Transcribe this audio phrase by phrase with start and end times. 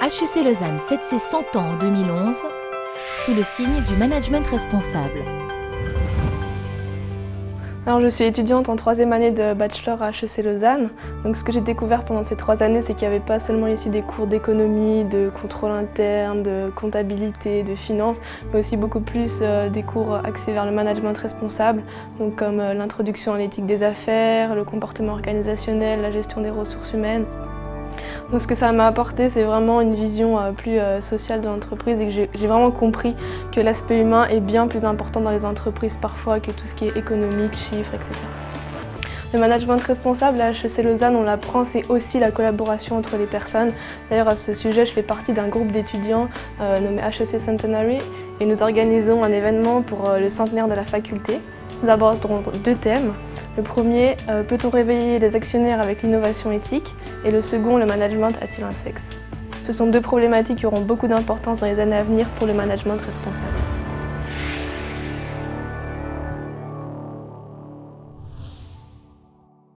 [0.00, 2.36] HEC Lausanne fête ses 100 ans en 2011
[3.24, 5.24] sous le signe du management responsable.
[7.84, 10.90] Alors, je suis étudiante en troisième année de bachelor à HEC Lausanne.
[11.24, 13.66] Donc, ce que j'ai découvert pendant ces trois années, c'est qu'il n'y avait pas seulement
[13.66, 18.20] ici des cours d'économie, de contrôle interne, de comptabilité, de finance,
[18.52, 21.82] mais aussi beaucoup plus euh, des cours axés vers le management responsable,
[22.36, 27.24] comme euh, l'introduction à l'éthique des affaires, le comportement organisationnel, la gestion des ressources humaines.
[28.30, 31.46] Donc ce que ça m'a apporté, c'est vraiment une vision euh, plus euh, sociale de
[31.46, 33.16] l'entreprise et que j'ai vraiment compris
[33.52, 36.86] que l'aspect humain est bien plus important dans les entreprises parfois que tout ce qui
[36.86, 38.10] est économique, chiffres, etc.
[39.32, 43.72] Le management responsable à HEC Lausanne, on l'apprend, c'est aussi la collaboration entre les personnes.
[44.10, 46.28] D'ailleurs, à ce sujet, je fais partie d'un groupe d'étudiants
[46.60, 47.98] euh, nommé HEC Centenary
[48.40, 51.40] et nous organisons un événement pour le centenaire de la faculté.
[51.82, 53.12] Nous abordons deux thèmes.
[53.56, 56.94] Le premier, euh, peut-on réveiller les actionnaires avec l'innovation éthique?
[57.24, 59.10] Et le second, le management a-t-il un sexe?
[59.66, 62.54] Ce sont deux problématiques qui auront beaucoup d'importance dans les années à venir pour le
[62.54, 63.77] management responsable.